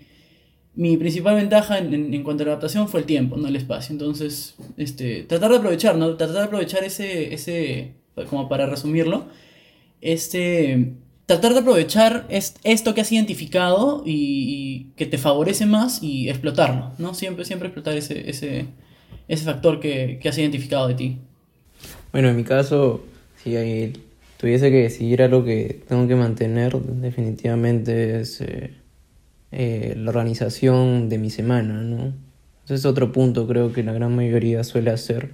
[0.76, 3.56] mi principal ventaja en, en, en, cuanto a la adaptación fue el tiempo, no el
[3.56, 3.92] espacio.
[3.92, 6.14] Entonces, este, tratar de aprovechar, ¿no?
[6.14, 7.94] Tratar de aprovechar ese, ese
[8.30, 9.24] como para resumirlo,
[10.00, 10.92] este,
[11.26, 16.92] tratar de aprovechar es, esto que has identificado y, que te favorece más y explotarlo,
[16.98, 17.14] ¿no?
[17.14, 18.66] Siempre, siempre explotar ese, ese,
[19.28, 21.18] ese factor que, que has identificado de ti.
[22.12, 23.04] Bueno, en mi caso,
[23.42, 23.92] si hay,
[24.36, 28.74] tuviese que decidir algo que tengo que mantener, definitivamente es eh,
[29.50, 32.12] eh, la organización de mi semana, ¿no?
[32.64, 35.30] Ese es otro punto, creo que la gran mayoría suele hacer,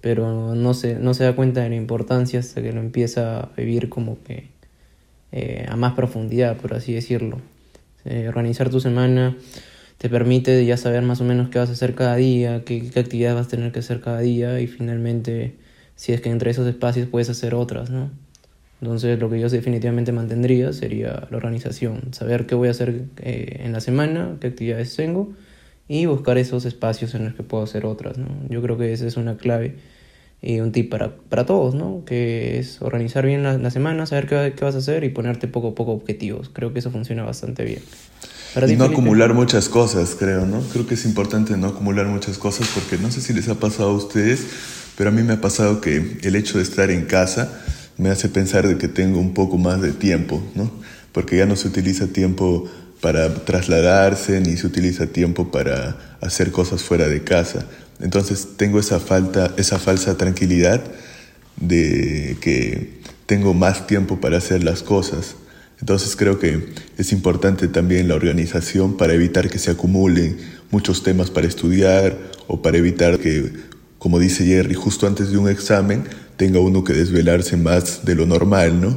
[0.00, 3.52] pero no se, no se da cuenta de la importancia hasta que lo empieza a
[3.56, 4.48] vivir como que
[5.32, 7.40] eh, a más profundidad, por así decirlo.
[8.04, 9.36] Eh, organizar tu semana
[9.98, 13.36] te permite ya saber más o menos qué vas a hacer cada día, qué, actividades
[13.36, 15.56] vas a tener que hacer cada día y finalmente
[15.96, 18.10] si es que entre esos espacios puedes hacer otras, ¿no?
[18.80, 23.62] Entonces lo que yo definitivamente mantendría sería la organización, saber qué voy a hacer eh,
[23.64, 25.32] en la semana, qué actividades tengo
[25.88, 28.28] y buscar esos espacios en los que puedo hacer otras, ¿no?
[28.48, 29.76] Yo creo que esa es una clave
[30.40, 32.04] y un tip para, para todos, ¿no?
[32.04, 35.48] Que es organizar bien la, la semana, saber qué, qué, vas a hacer y ponerte
[35.48, 36.50] poco a poco objetivos.
[36.52, 37.82] Creo que eso funciona bastante bien.
[38.54, 40.60] Para y no acumular muchas cosas, creo, ¿no?
[40.72, 43.90] Creo que es importante no acumular muchas cosas porque no sé si les ha pasado
[43.90, 44.46] a ustedes,
[44.96, 47.60] pero a mí me ha pasado que el hecho de estar en casa
[47.98, 50.70] me hace pensar de que tengo un poco más de tiempo, ¿no?
[51.12, 52.70] Porque ya no se utiliza tiempo
[53.00, 57.66] para trasladarse ni se utiliza tiempo para hacer cosas fuera de casa.
[58.00, 60.82] Entonces tengo esa falta, esa falsa tranquilidad
[61.56, 65.36] de que tengo más tiempo para hacer las cosas.
[65.80, 70.38] Entonces creo que es importante también la organización para evitar que se acumulen
[70.70, 75.48] muchos temas para estudiar o para evitar que como dice Jerry, justo antes de un
[75.48, 76.04] examen
[76.36, 78.96] tenga uno que desvelarse más de lo normal, ¿no?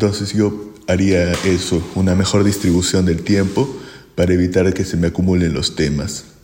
[0.00, 0.52] Entonces yo
[0.86, 3.68] haría eso, una mejor distribución del tiempo
[4.14, 6.36] para evitar que se me acumulen los temas.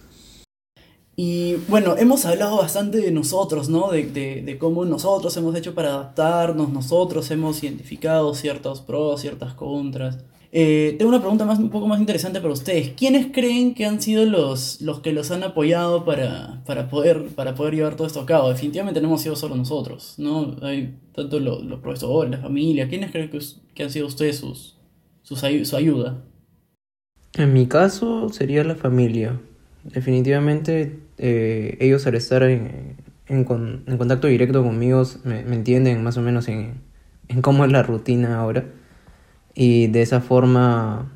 [1.14, 3.92] Y bueno, hemos hablado bastante de nosotros, ¿no?
[3.92, 9.54] De, de, de, cómo nosotros hemos hecho para adaptarnos, nosotros hemos identificado ciertos pros, ciertas
[9.54, 10.18] contras.
[10.56, 12.92] Eh, tengo una pregunta más, un poco más interesante para ustedes.
[12.96, 17.56] ¿Quiénes creen que han sido los, los que los han apoyado para, para, poder, para
[17.56, 18.50] poder llevar todo esto a cabo?
[18.50, 20.54] Definitivamente no hemos sido solo nosotros, ¿no?
[20.62, 22.88] Hay tanto los, profesores, la familia.
[22.88, 23.40] ¿Quiénes creen que,
[23.74, 24.76] que han sido ustedes sus,
[25.22, 26.22] sus, su ayuda?
[27.36, 29.40] En mi caso sería la familia.
[29.82, 32.94] Definitivamente eh, ellos al estar en,
[33.26, 33.44] en,
[33.88, 36.74] en, contacto directo conmigo me, me entienden más o menos en,
[37.26, 38.64] en cómo es la rutina ahora
[39.54, 41.12] y de esa forma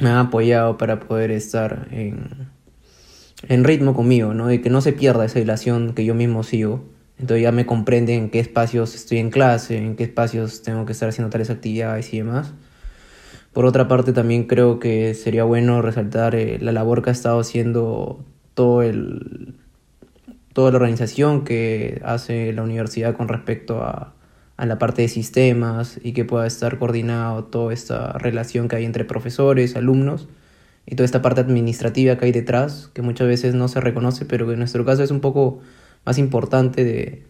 [0.00, 2.48] me han apoyado para poder estar en,
[3.48, 4.52] en ritmo conmigo, ¿no?
[4.52, 6.84] Y que no se pierda esa relación que yo mismo sigo.
[7.18, 10.92] Entonces ya me comprenden en qué espacios estoy en clase, en qué espacios tengo que
[10.92, 12.54] estar haciendo tales actividades y demás.
[13.52, 17.40] Por otra parte, también creo que sería bueno resaltar eh, la labor que ha estado
[17.40, 19.56] haciendo todo el,
[20.52, 24.14] toda la organización que hace la universidad con respecto a,
[24.58, 28.84] a la parte de sistemas y que pueda estar coordinado toda esta relación que hay
[28.84, 30.28] entre profesores, alumnos
[30.84, 34.46] y toda esta parte administrativa que hay detrás, que muchas veces no se reconoce, pero
[34.46, 35.60] que en nuestro caso es un poco
[36.04, 37.26] más importante de,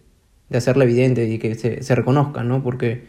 [0.49, 2.63] de hacerla evidente y que se, se reconozca, ¿no?
[2.63, 3.05] Porque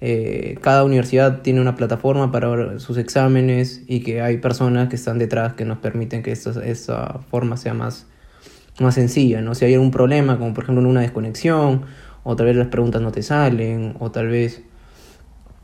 [0.00, 5.18] eh, cada universidad tiene una plataforma para sus exámenes y que hay personas que están
[5.18, 8.06] detrás que nos permiten que esta, esa forma sea más,
[8.80, 9.54] más sencilla, ¿no?
[9.54, 11.82] Si hay algún problema, como por ejemplo una desconexión,
[12.30, 14.62] o tal vez las preguntas no te salen, o tal vez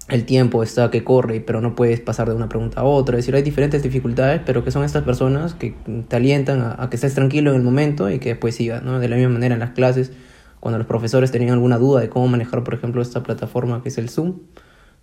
[0.08, 3.18] el tiempo está que corre, pero no puedes pasar de una pregunta a otra.
[3.18, 5.74] Es decir, hay diferentes dificultades, pero que son estas personas que
[6.08, 8.98] te alientan a, que estés tranquilo en el momento y que después sigas, ¿no?
[8.98, 10.12] De la misma manera en las clases
[10.58, 13.98] cuando los profesores tenían alguna duda de cómo manejar, por ejemplo, esta plataforma que es
[13.98, 14.38] el Zoom,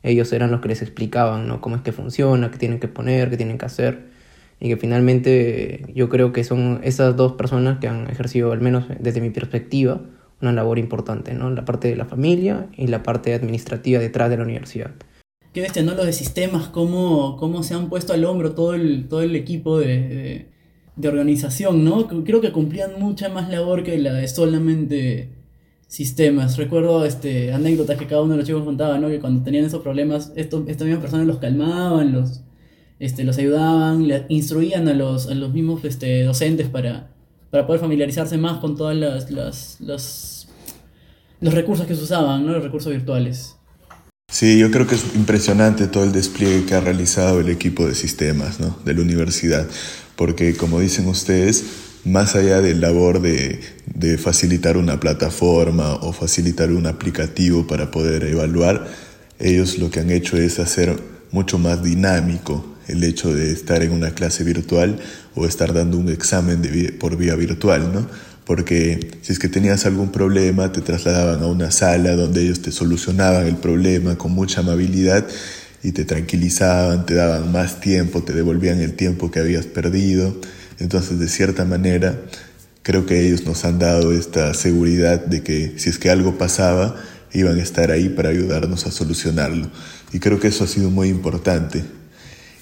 [0.02, 1.62] ellos eran los que les explicaban ¿no?
[1.62, 4.10] cómo es que funciona, qué tienen que poner, qué tienen que hacer.
[4.60, 8.86] Y que finalmente yo creo que son esas dos personas que han ejercido, al menos
[9.00, 10.02] desde mi perspectiva,
[10.42, 11.50] una labor importante, ¿no?
[11.50, 14.92] La parte de la familia y la parte administrativa detrás de la universidad.
[15.54, 15.96] Qué bestia, ¿no?
[15.96, 19.80] Lo de sistemas, cómo, cómo se han puesto al hombro todo el, todo el equipo
[19.80, 20.48] de,
[20.96, 22.08] de, organización, ¿no?
[22.24, 25.30] Creo que cumplían mucha más labor que la de solamente
[25.88, 26.56] sistemas.
[26.56, 29.10] Recuerdo este, anécdotas que cada uno de los chicos contaba, ¿no?
[29.10, 32.44] Que cuando tenían esos problemas, estas mismas personas los calmaban, los,
[33.00, 37.10] este, los ayudaban, le instruían a los, a los mismos este, docentes para,
[37.50, 40.31] para poder familiarizarse más con todos las, las, los,
[41.42, 42.54] los recursos que se usaban, ¿no?
[42.54, 43.56] Los recursos virtuales.
[44.32, 47.96] Sí, yo creo que es impresionante todo el despliegue que ha realizado el equipo de
[47.96, 48.78] sistemas ¿no?
[48.86, 49.68] de la universidad,
[50.16, 51.66] porque como dicen ustedes,
[52.06, 53.60] más allá del labor de,
[53.94, 58.88] de, facilitar una plataforma o facilitar un aplicativo para poder evaluar,
[59.38, 60.98] ellos lo que han hecho es hacer
[61.32, 65.00] mucho más dinámico el hecho de estar en una clase virtual
[65.36, 66.62] o estar dando un examen
[67.00, 68.08] por vía virtual, ¿no?
[68.46, 72.72] Porque si es que tenías algún problema, te trasladaban a una sala donde ellos te
[72.72, 75.26] solucionaban el problema con mucha amabilidad
[75.84, 80.36] y te tranquilizaban, te daban más tiempo, te devolvían el tiempo que habías perdido.
[80.80, 82.20] Entonces, de cierta manera,
[82.84, 86.96] creo que ellos nos han dado esta seguridad de que si es que algo pasaba,
[87.34, 89.70] iban a estar ahí para ayudarnos a solucionarlo.
[90.12, 91.84] Y creo que eso ha sido muy importante.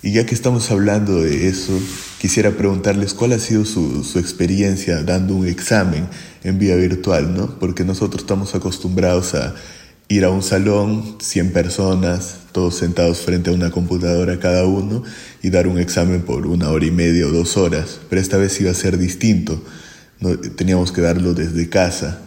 [0.01, 1.77] Y ya que estamos hablando de eso,
[2.19, 6.07] quisiera preguntarles cuál ha sido su, su, experiencia dando un examen
[6.43, 7.59] en vía virtual, ¿no?
[7.59, 9.55] Porque nosotros estamos acostumbrados a
[10.07, 15.03] ir a un salón, 100 personas, todos sentados frente a una computadora cada uno
[15.43, 17.99] y dar un examen por una hora y media o dos horas.
[18.09, 19.61] Pero esta vez iba a ser distinto.
[20.21, 22.21] No, teníamos que darlo desde casa.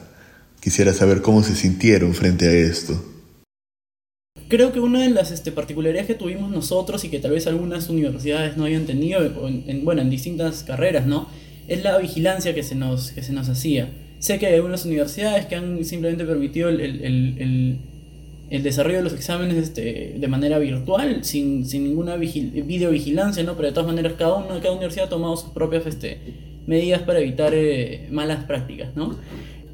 [0.61, 3.12] Quisiera saber cómo se sintieron frente a esto.
[4.53, 7.89] Creo que una de las este, particularidades que tuvimos nosotros y que tal vez algunas
[7.89, 11.27] universidades no hayan tenido, en, en, bueno, en distintas carreras, ¿no?
[11.69, 13.89] Es la vigilancia que se nos, que se nos hacía.
[14.19, 17.79] Sé que hay algunas universidades que han simplemente permitido el, el, el,
[18.51, 23.57] el desarrollo de los exámenes este, de manera virtual, sin, sin ninguna vigil videovigilancia, ¿no?
[23.57, 26.19] Pero de todas maneras cada, uno, cada universidad ha tomado sus propias este,
[26.67, 29.17] medidas para evitar eh, malas prácticas, ¿no?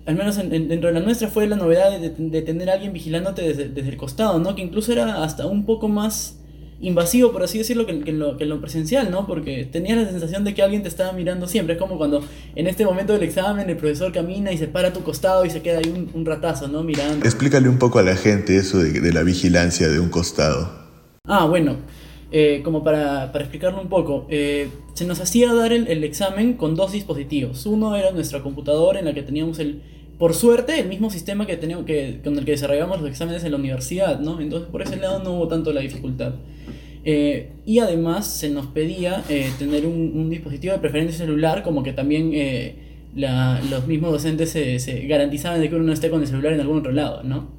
[0.09, 2.73] Al menos en, en, dentro de la nuestra fue la novedad de, de, tener a
[2.73, 4.55] alguien vigilándote desde, desde, el costado, ¿no?
[4.55, 6.39] Que incluso era hasta un poco más
[6.81, 9.27] invasivo, por así decirlo, que, que, en lo, que en lo presencial, ¿no?
[9.27, 11.75] Porque tenías la sensación de que alguien te estaba mirando siempre.
[11.75, 12.25] Es como cuando
[12.57, 15.51] en este momento del examen el profesor camina y se para a tu costado y
[15.51, 16.83] se queda ahí un, un ratazo, ¿no?
[16.83, 17.27] Mirando.
[17.27, 20.73] Explícale un poco a la gente eso de, de la vigilancia de un costado.
[21.25, 21.77] Ah, bueno.
[22.31, 26.55] Eh, como para, para, explicarlo un poco, eh, se nos hacía dar el, el, examen
[26.55, 27.65] con dos dispositivos.
[27.65, 29.81] Uno era nuestra computadora en la que teníamos el,
[30.19, 33.53] por suerte, el mismo sistema que teníamos, que, con el que desarrollamos los exámenes en
[33.53, 34.41] la universidad, ¿no?
[34.41, 36.35] Entonces por ese lado no hubo tanto la dificultad.
[37.05, 41.93] Eh, y además se nos pedía eh, tener un, dispositivo de preferencia celular, como que
[41.93, 42.75] también eh,
[43.15, 46.79] los mismos docentes se, garantizaban de que uno no esté con el celular en algún
[46.79, 47.57] otro lado, ¿no?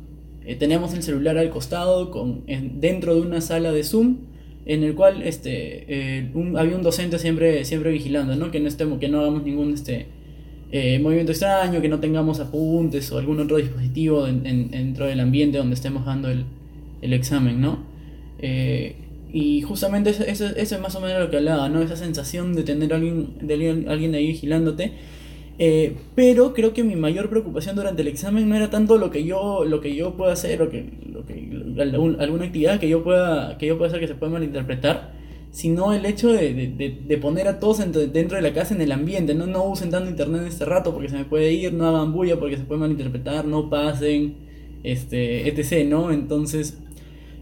[0.58, 4.18] teníamos el celular al costado, con, en, dentro de una sala de Zoom,
[4.66, 8.50] en el cual este, un, había un docente siempre, siempre vigilando, ¿no?
[8.50, 10.08] Que no, estemos, que no hagamos ningún este,
[10.72, 15.58] movimiento extraño, que no tengamos apuntes o algún otro dispositivo en, en, dentro del ambiente
[15.58, 16.46] donde estemos dando el,
[17.02, 17.80] el examen, ¿no?
[19.32, 21.82] Y justamente eso, eso, eso, es más o menos lo que hablaba, ¿no?
[21.82, 24.94] Esa sensación de tener a alguien, de alguien ahí vigilándote.
[25.62, 29.26] Eh, pero creo que mi mayor preocupación durante el examen no era tanto lo que
[29.26, 31.34] yo, lo que yo pueda hacer o que, lo que,
[32.22, 35.12] alguna actividad que yo, pueda, que yo pueda hacer que se pueda malinterpretar,
[35.52, 38.92] sino el hecho de, de, de poner a todos dentro de la casa en el
[38.92, 39.34] ambiente.
[39.34, 39.48] ¿no?
[39.48, 42.40] no usen tanto internet en este rato porque se me puede ir, no hagan bulla
[42.40, 44.36] porque se puede malinterpretar, no pasen,
[44.84, 45.88] este, etc.
[45.88, 46.12] ¿no?
[46.12, 46.78] Entonces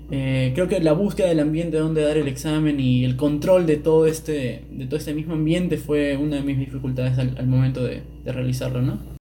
[0.10, 3.76] eh, creo que la búsqueda del ambiente donde dar el examen y el control de
[3.76, 7.84] todo este, de todo este mismo ambiente fue una de mis dificultades al, al momento
[7.84, 9.17] de, de, realizarlo, ¿no?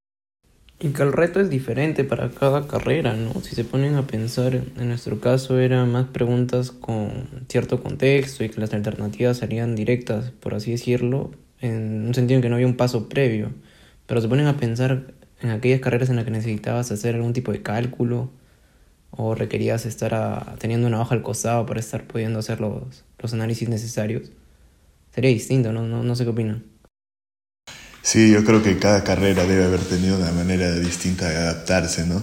[0.78, 3.40] Y que el reto es diferente para cada carrera, ¿no?
[3.40, 8.50] Si se ponen a pensar, en nuestro caso eran más preguntas con cierto contexto y
[8.50, 11.30] que las alternativas salían directas, por así decirlo,
[11.62, 13.52] en un sentido en que no había un paso previo.
[14.06, 17.52] Pero se ponen a pensar en aquellas carreras en las que necesitabas hacer algún tipo
[17.52, 18.30] de cálculo
[19.10, 23.68] o requerías estar teniendo una hoja al costado para estar pudiendo hacer los, los análisis
[23.70, 24.30] necesarios.
[25.10, 25.82] Sería distinto, ¿no?
[25.88, 26.64] No, no sé qué opinan.
[28.06, 32.22] Sí, yo creo que cada carrera debe haber tenido una manera distinta de adaptarse, ¿no?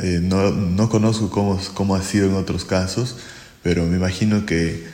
[0.00, 3.18] Eh, no, no, conozco cómo, cómo ha sido en otros casos,
[3.62, 4.86] pero me imagino que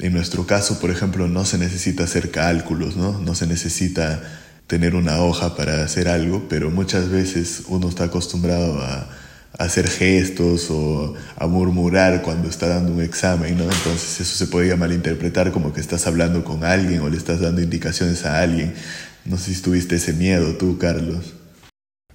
[0.00, 3.20] en nuestro caso, por ejemplo, no se necesita hacer cálculos, ¿no?
[3.20, 4.20] No se necesita
[4.66, 9.08] tener una hoja para hacer algo, pero muchas veces uno está acostumbrado a,
[9.56, 13.62] hacer gestos o a murmurar cuando está dando un examen, ¿no?
[13.62, 17.62] Entonces eso se podría malinterpretar como que estás hablando con alguien o le estás dando
[17.62, 18.74] indicaciones a alguien.
[19.24, 21.34] No sé si tuviste ese miedo tú, Carlos.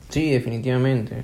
[0.09, 1.23] Sí, definitivamente.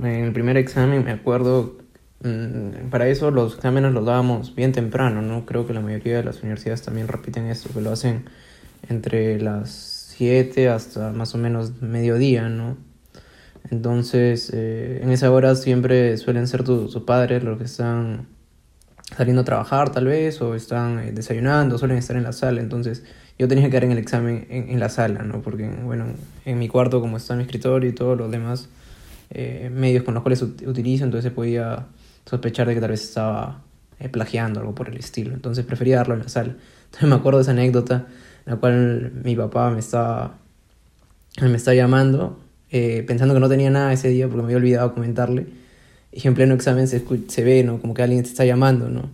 [0.00, 1.78] En el primer examen me acuerdo,
[2.22, 5.44] mm, para eso los exámenes los dábamos bien temprano, ¿no?
[5.44, 8.24] Creo que la mayoría de las universidades también repiten esto, que lo hacen
[8.88, 9.70] entre las
[10.16, 12.76] 7 hasta más o menos mediodía, ¿no?
[13.70, 18.28] Entonces, eh, en esa hora siempre suelen ser tus padres los que están
[19.16, 23.04] saliendo a trabajar tal vez, o están eh, desayunando, suelen estar en la sala, entonces
[23.38, 25.42] yo tenía que quedar en el examen en, la sala, ¿no?
[25.42, 26.06] Porque, bueno,
[26.44, 28.68] en mi cuarto, como está mi escritorio y todos los demás
[29.30, 31.86] eh, medios con los cuales utilizo, entonces podía
[32.26, 33.62] sospechar de que tal vez estaba
[33.98, 35.34] eh, plagiando algo por el estilo.
[35.34, 36.54] Entonces prefería darlo en la sala.
[36.84, 38.06] Entonces me acuerdo de esa anécdota
[38.46, 40.36] en la cual mi papá me estaba,
[41.40, 42.38] me está llamando,
[42.70, 45.46] eh, pensando que no tenía nada ese día porque me había olvidado comentarle.
[46.12, 47.80] Y en pleno examen se, se ve, ¿no?
[47.80, 49.10] Como que alguien te está llamando, ¿no?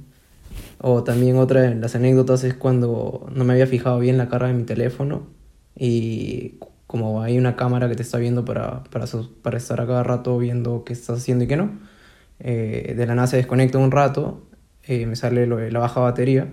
[0.82, 4.46] O también otra de las anécdotas es cuando no me había fijado bien la cara
[4.46, 5.26] de mi teléfono
[5.76, 6.54] y
[6.86, 9.04] como hay una cámara que te está viendo para, para,
[9.42, 11.78] para estar a cada rato viendo qué estás haciendo y qué no,
[12.38, 14.42] eh, de la nada se desconecta un rato,
[14.84, 16.48] eh, me sale lo la baja batería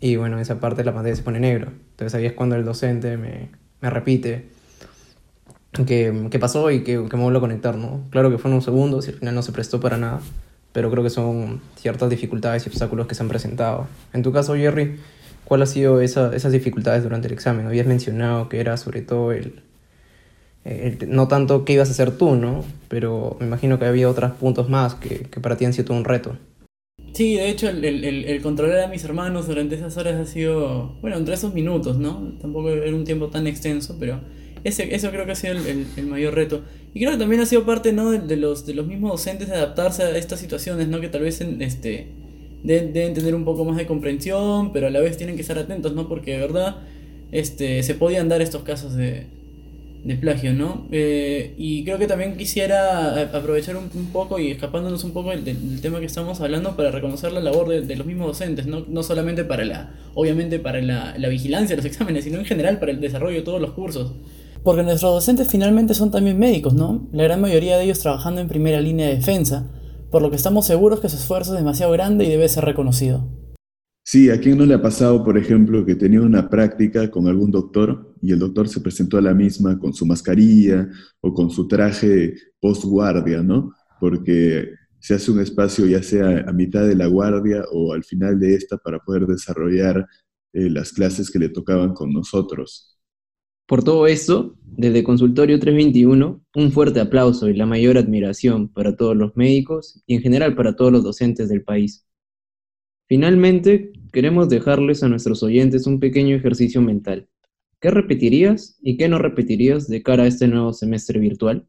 [0.00, 1.72] y bueno, esa parte de la pantalla se pone negro.
[1.90, 3.50] Entonces ahí es cuando el docente me,
[3.80, 4.48] me repite
[5.86, 8.02] qué, qué pasó y que, que me vuelvo a conectar, ¿no?
[8.10, 10.20] Claro que fueron unos segundos y al final no se prestó para nada
[10.76, 13.88] pero creo que son ciertas dificultades y obstáculos que se han presentado.
[14.12, 14.96] En tu caso, Jerry,
[15.46, 17.66] ¿cuál ha sido esa, esas dificultades durante el examen?
[17.66, 19.62] Habías mencionado que era sobre todo el,
[21.08, 22.62] no tanto qué ibas a hacer tú, ¿no?
[22.88, 26.04] Pero me imagino que había otros puntos más que, que para ti han sido un
[26.04, 26.36] reto.
[27.14, 30.98] Sí, de hecho, el, el, el, controlar a mis hermanos durante esas horas ha sido,
[31.00, 32.34] bueno, entre esos minutos, ¿no?
[32.38, 34.20] Tampoco era un tiempo tan extenso, pero
[34.66, 36.62] ese, eso creo que ha sido el, el, mayor reto.
[36.92, 38.10] Y creo que también ha sido parte ¿no?
[38.10, 41.00] de, los, de los mismos docentes de adaptarse a estas situaciones, ¿no?
[41.00, 42.08] que tal vez este,
[42.64, 45.94] deben, tener un poco más de comprensión, pero a la vez tienen que estar atentos,
[45.94, 46.08] ¿no?
[46.08, 46.78] porque de verdad
[47.30, 49.26] este, se podían dar estos casos de,
[50.02, 50.52] de plagio.
[50.52, 50.88] ¿no?
[50.90, 55.80] Eh, y creo que también quisiera aprovechar un, poco y escapándonos un poco del, del,
[55.80, 58.84] tema que estamos hablando para reconocer la labor de, de, los mismos docentes, ¿no?
[58.88, 62.80] no solamente para la, obviamente para la, la vigilancia de los exámenes, sino en general
[62.80, 64.12] para el desarrollo de todos los cursos.
[64.66, 67.08] Porque nuestros docentes finalmente son también médicos, ¿no?
[67.12, 69.70] La gran mayoría de ellos trabajando en primera línea de defensa,
[70.10, 73.30] por lo que estamos seguros que su esfuerzo es demasiado grande y debe ser reconocido.
[74.02, 77.52] Sí, ¿a quién no le ha pasado, por ejemplo, que tenía una práctica con algún
[77.52, 80.88] doctor y el doctor se presentó a la misma con su mascarilla
[81.20, 83.72] o con su traje post-guardia, ¿no?
[84.00, 88.40] Porque se hace un espacio ya sea a mitad de la guardia o al final
[88.40, 90.04] de esta para poder desarrollar
[90.52, 92.95] eh, las clases que le tocaban con nosotros.
[93.66, 99.16] Por todo esto, desde Consultorio 321, un fuerte aplauso y la mayor admiración para todos
[99.16, 102.06] los médicos y en general para todos los docentes del país.
[103.08, 107.28] Finalmente, queremos dejarles a nuestros oyentes un pequeño ejercicio mental.
[107.80, 111.66] ¿Qué repetirías y qué no repetirías de cara a este nuevo semestre virtual?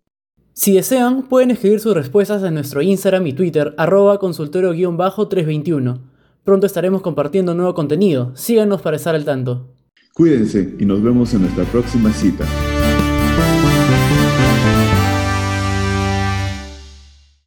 [0.53, 5.99] Si desean, pueden escribir sus respuestas en nuestro Instagram y Twitter, arroba consultorio-321.
[6.43, 8.35] Pronto estaremos compartiendo nuevo contenido.
[8.35, 9.76] Síganos para estar al tanto.
[10.17, 12.43] Cuídense y nos vemos en nuestra próxima cita.